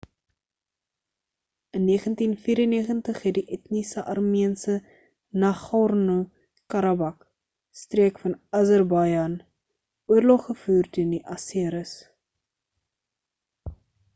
in 1.79 1.83
1994 1.85 3.19
het 3.25 3.35
die 3.37 3.43
etniese 3.57 4.03
armeense 4.13 4.77
nagorno-karabakh 5.43 7.21
streek 7.83 8.23
van 8.23 8.35
azerbaijan 8.61 9.37
oorlog 10.15 10.49
gevoer 10.51 10.91
teen 10.99 11.13
die 11.19 11.23
aseris 11.37 11.93